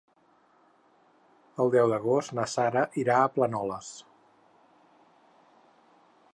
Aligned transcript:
El 1.65 1.69
deu 1.75 1.91
d'agost 1.91 2.33
na 2.39 2.47
Sara 2.55 2.83
irà 3.03 3.19
a 3.21 3.29
Planoles. 3.37 3.93